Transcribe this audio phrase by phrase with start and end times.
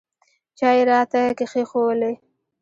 [0.57, 2.13] چای یې راته کښېښوولې.